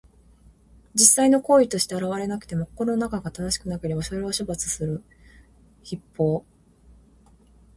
[0.95, 5.03] 実際の行為として現れなくても、心の中が正しくなければ、それを処罰する
[5.87, 6.43] 筆法。